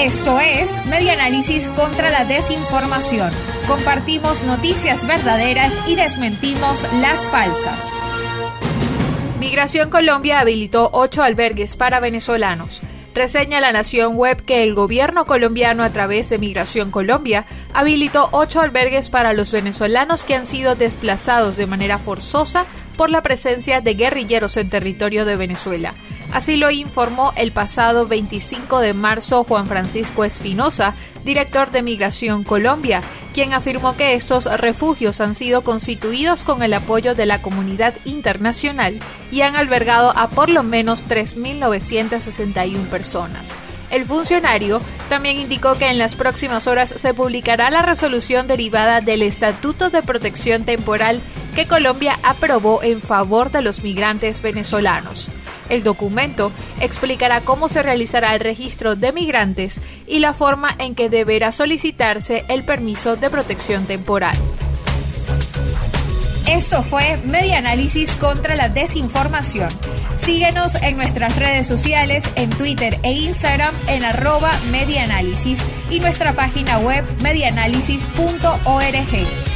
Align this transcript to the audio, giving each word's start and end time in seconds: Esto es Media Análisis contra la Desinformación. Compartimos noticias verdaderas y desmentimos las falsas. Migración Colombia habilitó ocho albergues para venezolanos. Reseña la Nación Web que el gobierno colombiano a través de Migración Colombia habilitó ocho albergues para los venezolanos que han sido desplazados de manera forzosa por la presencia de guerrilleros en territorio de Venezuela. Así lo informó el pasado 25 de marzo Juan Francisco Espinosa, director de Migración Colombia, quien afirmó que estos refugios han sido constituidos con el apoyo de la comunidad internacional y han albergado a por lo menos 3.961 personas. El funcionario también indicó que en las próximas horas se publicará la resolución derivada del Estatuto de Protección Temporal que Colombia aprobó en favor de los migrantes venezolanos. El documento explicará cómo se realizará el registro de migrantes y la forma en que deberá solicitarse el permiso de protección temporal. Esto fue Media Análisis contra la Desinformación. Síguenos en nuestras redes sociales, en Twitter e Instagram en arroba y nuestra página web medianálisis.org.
Esto 0.00 0.38
es 0.40 0.84
Media 0.86 1.12
Análisis 1.14 1.68
contra 1.68 2.10
la 2.10 2.24
Desinformación. 2.24 3.30
Compartimos 3.66 4.44
noticias 4.44 5.06
verdaderas 5.06 5.80
y 5.86 5.94
desmentimos 5.94 6.86
las 7.00 7.28
falsas. 7.28 7.88
Migración 9.38 9.90
Colombia 9.90 10.40
habilitó 10.40 10.90
ocho 10.92 11.22
albergues 11.22 11.76
para 11.76 12.00
venezolanos. 12.00 12.82
Reseña 13.14 13.60
la 13.60 13.72
Nación 13.72 14.14
Web 14.16 14.44
que 14.44 14.62
el 14.62 14.74
gobierno 14.74 15.24
colombiano 15.24 15.82
a 15.82 15.90
través 15.90 16.28
de 16.30 16.38
Migración 16.38 16.90
Colombia 16.90 17.46
habilitó 17.72 18.28
ocho 18.32 18.60
albergues 18.60 19.10
para 19.10 19.32
los 19.32 19.52
venezolanos 19.52 20.24
que 20.24 20.34
han 20.34 20.46
sido 20.46 20.74
desplazados 20.76 21.56
de 21.56 21.66
manera 21.66 21.98
forzosa 21.98 22.66
por 22.96 23.10
la 23.10 23.22
presencia 23.22 23.80
de 23.80 23.94
guerrilleros 23.94 24.56
en 24.56 24.70
territorio 24.70 25.24
de 25.24 25.36
Venezuela. 25.36 25.94
Así 26.32 26.56
lo 26.56 26.70
informó 26.70 27.32
el 27.36 27.52
pasado 27.52 28.06
25 28.06 28.80
de 28.80 28.92
marzo 28.92 29.44
Juan 29.44 29.66
Francisco 29.66 30.24
Espinosa, 30.24 30.94
director 31.24 31.70
de 31.70 31.82
Migración 31.82 32.44
Colombia, 32.44 33.02
quien 33.32 33.54
afirmó 33.54 33.96
que 33.96 34.14
estos 34.14 34.44
refugios 34.44 35.22
han 35.22 35.34
sido 35.34 35.62
constituidos 35.62 36.44
con 36.44 36.62
el 36.62 36.74
apoyo 36.74 37.14
de 37.14 37.24
la 37.24 37.40
comunidad 37.40 37.94
internacional 38.04 39.00
y 39.32 39.40
han 39.40 39.56
albergado 39.56 40.16
a 40.16 40.28
por 40.28 40.50
lo 40.50 40.62
menos 40.62 41.08
3.961 41.08 42.86
personas. 42.88 43.56
El 43.90 44.04
funcionario 44.04 44.82
también 45.08 45.38
indicó 45.38 45.76
que 45.76 45.88
en 45.88 45.96
las 45.96 46.14
próximas 46.14 46.66
horas 46.66 46.92
se 46.94 47.14
publicará 47.14 47.70
la 47.70 47.80
resolución 47.80 48.46
derivada 48.46 49.00
del 49.00 49.22
Estatuto 49.22 49.88
de 49.88 50.02
Protección 50.02 50.64
Temporal 50.64 51.22
que 51.54 51.66
Colombia 51.66 52.18
aprobó 52.22 52.82
en 52.82 53.00
favor 53.00 53.50
de 53.50 53.62
los 53.62 53.82
migrantes 53.82 54.42
venezolanos. 54.42 55.30
El 55.68 55.82
documento 55.82 56.52
explicará 56.80 57.40
cómo 57.40 57.68
se 57.68 57.82
realizará 57.82 58.34
el 58.34 58.40
registro 58.40 58.96
de 58.96 59.12
migrantes 59.12 59.80
y 60.06 60.20
la 60.20 60.34
forma 60.34 60.74
en 60.78 60.94
que 60.94 61.08
deberá 61.08 61.52
solicitarse 61.52 62.44
el 62.48 62.64
permiso 62.64 63.16
de 63.16 63.30
protección 63.30 63.86
temporal. 63.86 64.36
Esto 66.50 66.82
fue 66.82 67.18
Media 67.24 67.58
Análisis 67.58 68.14
contra 68.14 68.54
la 68.54 68.70
Desinformación. 68.70 69.68
Síguenos 70.16 70.76
en 70.76 70.96
nuestras 70.96 71.36
redes 71.36 71.66
sociales, 71.66 72.24
en 72.36 72.48
Twitter 72.48 72.98
e 73.02 73.12
Instagram 73.12 73.74
en 73.86 74.02
arroba 74.02 74.52
y 75.90 76.00
nuestra 76.00 76.32
página 76.32 76.78
web 76.78 77.04
medianálisis.org. 77.22 79.47